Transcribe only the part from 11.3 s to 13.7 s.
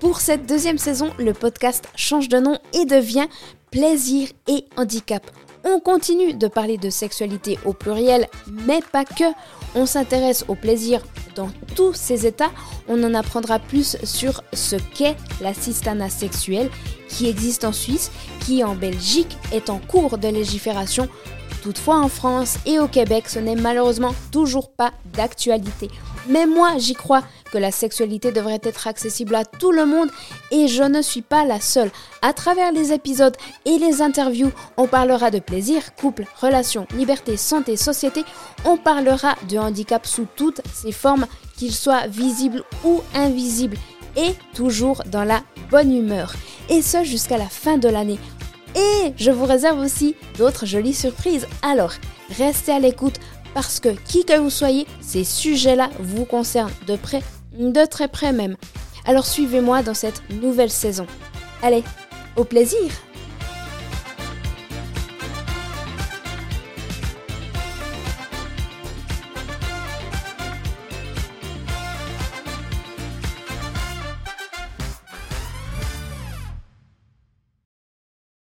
dans tous ses états. On en apprendra